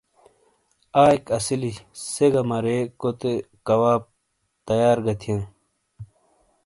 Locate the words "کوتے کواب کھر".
2.99-4.09